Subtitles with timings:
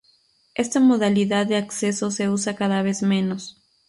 [0.55, 3.61] Esta modalidad de acceso se usa cada vez menos.